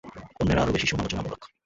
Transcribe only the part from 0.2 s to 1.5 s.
অন্যেরা আরও বেশি সমালোচনামূলক।